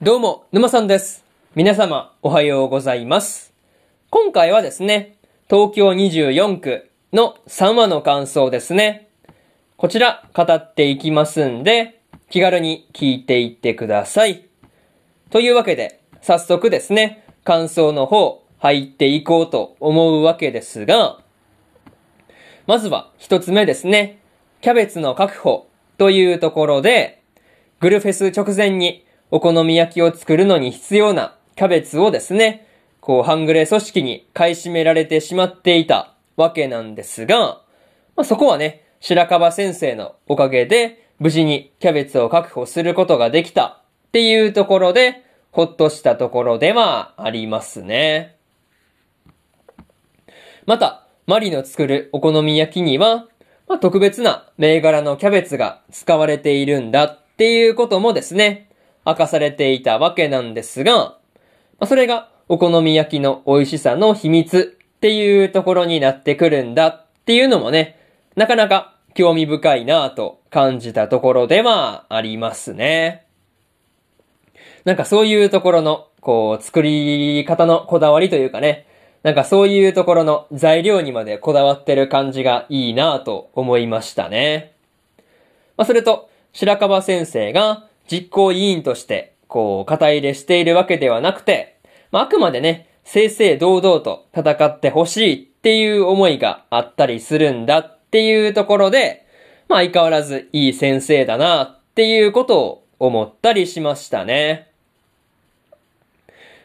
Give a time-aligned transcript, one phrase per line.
[0.00, 1.24] どうも、沼さんです。
[1.56, 3.52] 皆様、おはようございます。
[4.10, 5.16] 今回はですね、
[5.50, 9.08] 東京24区の3話の感想ですね。
[9.76, 12.00] こちら、語っていきますんで、
[12.30, 14.46] 気軽に聞いていってください。
[15.30, 21.18] というわけで、早速ですね、感想の方、入っていこうと思うわけですが、
[22.68, 24.20] まずは一つ目ですね、
[24.60, 27.20] キャベツの確保というところで、
[27.80, 32.66] グルフェス直前にお好み焼きを作るのに必要なキャベツをですね、
[33.00, 37.60] こう、半グレ組織に買い占められてしまっていたわけなんですが、
[38.16, 48.36] まあ、そこはね、白樺先生のおかげで、無事にキャベツを確保することができたっていうところで、ほっとしたところではありますね。
[50.64, 53.26] また、マリの作るお好み焼きには、
[53.66, 58.67] まあ、特別な銘柄のキャベツが使われているんだっていうこともですね、
[59.08, 61.16] 明かされていたわけなんですが、
[61.78, 67.98] ま、それがお好み焼きの美味しさの秘密っていうところになってくるんだっていうのもね、
[68.36, 73.24] なかなか興味深いなぁと感じたところではありますね。
[74.84, 78.86] なんかそういうところの、こう、作り方のこだわりというかね、
[79.22, 84.74] なんかそういうところの材料にまでこだわってる感じがいいなぁと思いましたね。
[85.76, 91.78] まあ、それと、白樺先生が実行委員として、こう、肩入れしているわけではなくて、
[92.10, 99.26] まあ、あくまでね、正々堂々と戦ってほしいっていう思いがあったりするんだっていうところで、
[99.68, 104.70] まあ、相変わらずいい先生だなっていうことを思ったりしましたね。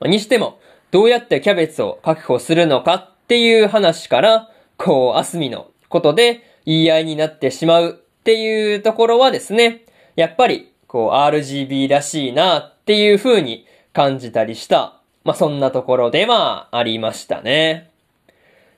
[0.00, 0.58] まあにしても、
[0.90, 9.84] どうやってキャベツを確保するのかっていう話から、こう、アスミのことで言い合いになってしまうっていうところはですね、
[10.16, 17.90] やっぱり、こう、RGB らしいなっていう風に感じたりした、まあ、そんなところではありましたね。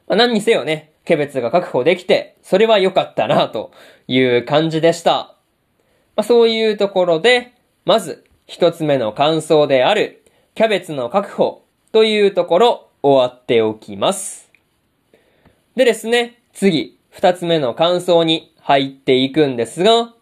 [0.07, 3.73] まあ、何にせよね、キャベツが確保できて、それは良かったなと
[4.07, 5.35] いう感じでした。
[6.17, 7.53] まあ、そういうところで、
[7.85, 14.51] まず、一つ目の感想である、キャベツの確保というところ、終わっておきます。
[15.77, 20.15] でですね、次、二つ目の感想に入っていくんですが、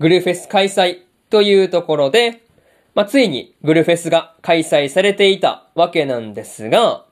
[0.00, 2.42] グルフェス開催というところで、
[2.94, 7.04] まあ、ついにグルフェスが開催されていたわけなんですが、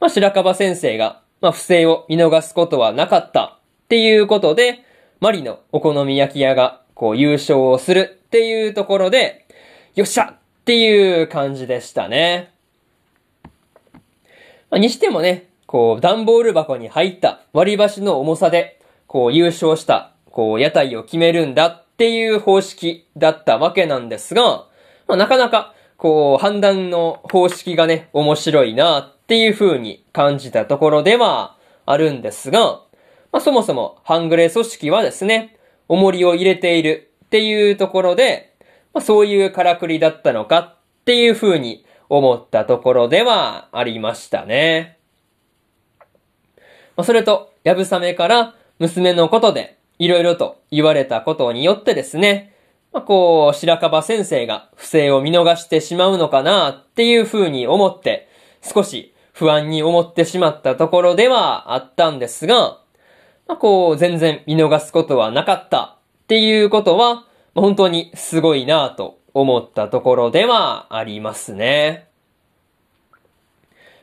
[0.00, 4.84] まあ、白樺先生が、まあ、不正を見逃すことはなかったっていうことで、
[5.20, 9.46] マリのお好み焼き屋が、こう、優勝をするっていうところで、
[9.94, 12.52] よっしゃっていう感じでしたね。
[14.70, 24.66] まあ、にしてもね、こう、段ボール箱に入った割り箸の重さで、こう、優勝した、こう、屋台を決めるんだっていう方式だったわけなんですが、
[25.06, 32.80] まあ、なかなか、こう、判断の方式がね、面白いなっていう風に感じたところではあるんですが、
[33.30, 38.56] まあ、そもそも、半グレ組織はですね、重りを入れているっていうところで、
[38.92, 44.98] まあ、そういうからくりだったのかっていう風に思ったところではありましたね。
[46.96, 52.56] まあ、それと、やぶさめから娘のことでいろいろと言われたことによってですね、
[52.92, 58.28] まあ、こう、白樺先生が不正を見逃してしまうのかなっていう風に思って、
[58.62, 62.80] 少し不安に思ってしまったところではあったんですが、
[63.46, 67.24] まあ、こう、全然見逃すことはなかったっていうことは、
[67.54, 72.08] 本当にすごいなと思ったところではありますね。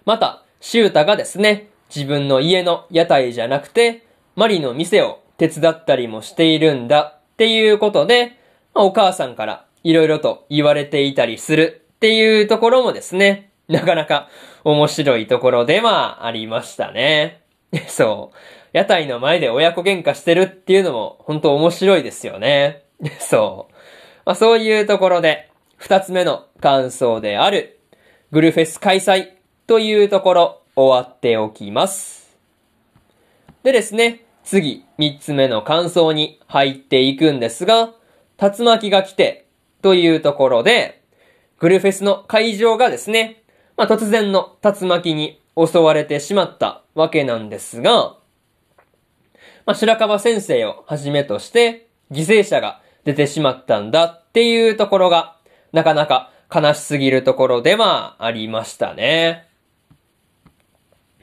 [0.06, 4.06] また、シュータがですね、自分の家の屋台じゃなくて、
[4.38, 8.38] マリの店を手伝ったりもしているんだっていうことで、
[8.76, 14.28] まあお母さんから色々と言われていたりするっていうところもですね、なかなか
[14.66, 17.42] 面白いところではありましたね。
[17.88, 18.38] そう。
[18.74, 22.84] 屋台の前で親子喧嘩してるっていうのも本当面白いですよね。
[23.20, 23.74] そう。
[24.26, 27.80] まあそういうところで、二つ目の感想である、
[28.32, 29.30] グルフェス開催
[29.68, 32.38] というところ終わっておきます。
[33.64, 37.94] でですね、次、三つ目の感想に入っていくんですが、
[38.42, 39.46] 竜巻が来て
[39.84, 41.04] というところで、
[41.60, 43.44] グルフェスの会場がですね、
[43.78, 48.18] まあ突然の竜巻に襲われてしまったわけなんですが、
[49.68, 55.36] まあ白樺先生をはじめとして犠牲者が出てしまったんだっていうところが、
[55.74, 59.48] なかなか悲しすぎるところではありましたね。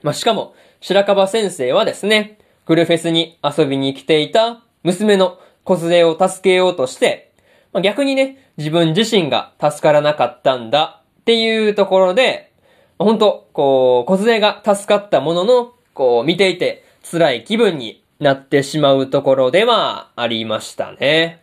[0.04, 2.35] まあ、しかも、白樺先生はですね、
[2.66, 7.32] グルフェスに遊びに来ていた娘の子連れを助けようとして、
[7.72, 12.52] まあ、逆にね、自分自身が助からなかったんだっていうところで、
[12.98, 21.42] 本当こう、小杖が助かったものの、こう、見ていて辛い気分になってしまうところではありましたね。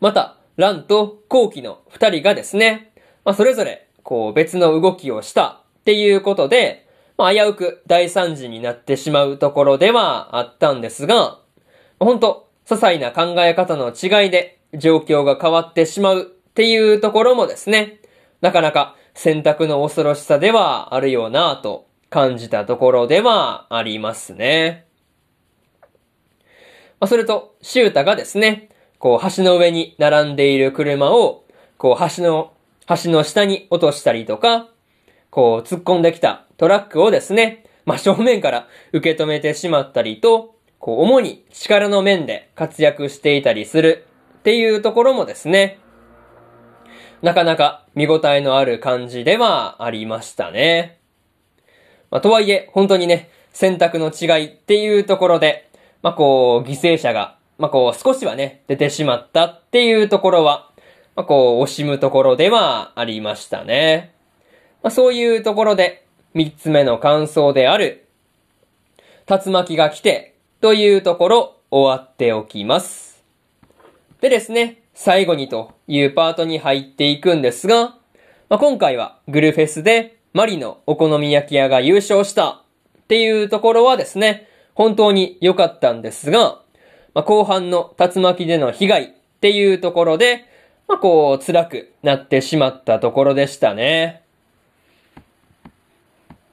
[0.00, 2.92] また、ランとコウキの二人がですね、
[3.24, 6.85] まあ、それぞれ、こう、別の動きをしたっていうことで、
[7.16, 11.38] まあ、危うく大惨事になってしまうところではあったんですが、
[11.98, 18.00] 本当些細な考え方の違いで状況が変わってしまうっていうところもですね、
[18.40, 24.86] なかなか選択の恐ろしさではあるよなと感じたところではありますね。
[26.98, 31.44] まあ、それと、シュータがですね、こう橋の上に並んでいる車を、
[31.76, 32.52] こう橋の、
[32.88, 34.68] 橋の下に落としたりとか、
[35.36, 44.06] こう突っ込んできたトラックをですね、まあ、正面から受け止めてしまったりと、こう主に力の面で活躍していたりする
[44.38, 45.78] っていうところもですね、
[47.20, 51.00] なかなか見応えのある感じではありましたね。
[52.10, 55.68] まあ、とはいえ、本当にね、選択の違いっていうところで、
[56.00, 60.70] まあ、こう、犠牲者が、まあ、こう、少しはね、出てしまったっていうところは、
[61.14, 64.15] まあ、こう、惜しむところではありましたね。
[64.86, 68.06] まあ、そういうところで、三つ目の感想である、
[69.28, 73.20] 竜巻が来て、というところ、終わっておきます。
[74.20, 77.96] でですね、最後にというパートに入っていくんですが、
[78.48, 82.62] まあ、今回はグルフェスでマリのお好み焼き屋が優勝した
[82.96, 86.60] っていうところはですね、本当に良かったんですが、
[87.12, 89.08] まあ、後半の竜巻での被害っ
[89.40, 90.44] ていうところで、
[90.86, 94.25] まあ、こう、辛くなってしまったところでしたね。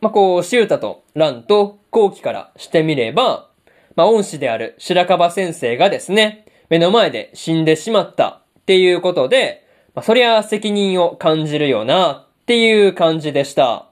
[0.04, 3.48] まあ、こう、シュータとランと後期からしてみれば、
[3.96, 9.66] まあ、恩師である白樺先生がですね、目の前で死んでしまったっていうことで、
[9.96, 13.88] まあ、そりゃ責任を感じるよなっていう感じでした。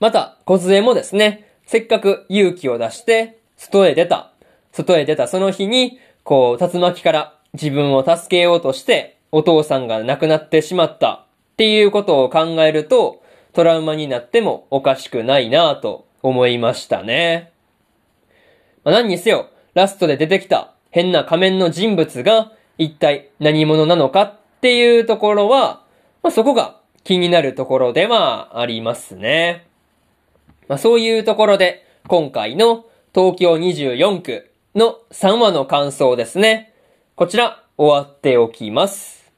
[0.00, 4.32] また、小杖もですね、せっかく勇気を出して、外へ出た。
[4.72, 11.12] 外へ出たその日に、こう、竜巻から自分を助けようとして、お父さんが亡くなってしまった
[11.52, 13.22] っていうことを考えると、
[13.56, 17.52] トラウマになってもおかしくないなぁと思いましたね。
[18.84, 25.82] まあ、何にせよ、ラストで出てきた変な仮面の人物が一体何者なのかっていうところは、
[26.22, 29.66] まあ、そこが気になるところではありますね。
[30.68, 36.74] まあ、そういうところで、今回の東京24区の3話の感想ですね。
[37.14, 39.32] こちら、終わっておきます。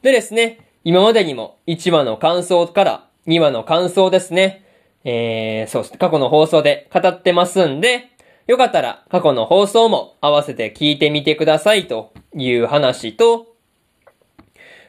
[0.00, 4.64] でですね、今までにも1話の感想から2話の感想ですね。
[5.04, 8.08] えー、そうですね、過去の放送で語ってますんで、
[8.46, 13.54] よかったら過去の放送も合わせて聞いてみてくださいという話と、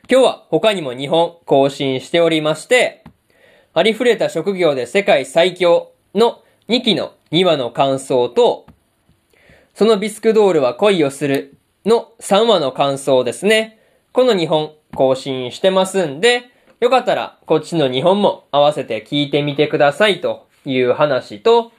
[0.10, 3.04] 今日は他にも2本更新しておりまして、
[3.74, 8.66] ありふれた職業で世界最強の2期の2話の感想と、
[9.74, 11.56] そのビスクドールは恋をする
[11.86, 13.80] の3話の感想ですね。
[14.12, 16.44] この2本更新してますんで、
[16.82, 21.72] よかったらこっちの2本も合わせて聞いてみてくださいという話と、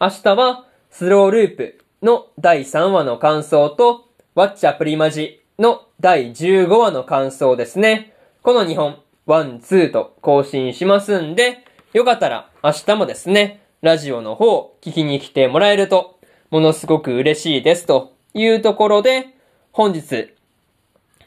[0.00, 8.14] 明日はスローループの第3話の感想と、ワッチャプリマジの第15話の感想ですね。
[8.42, 11.58] この2本、1、2と更新しますんで、
[11.92, 16.18] よかったら明日もですね、ラジオの方聞きに来てもらえると、
[16.50, 19.26] ものすごく嬉しいですというところで、
[19.72, 20.32] 本日、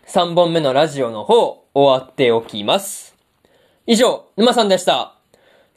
[0.08, 3.16] 3本目のラジオの方、終わっておきます。
[3.86, 5.14] 以上、沼さんでした。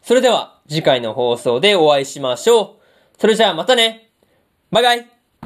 [0.03, 2.79] それでは、次回の放送でお会いしましょう。
[3.19, 4.11] それじゃあまたね
[4.71, 5.18] バイバイ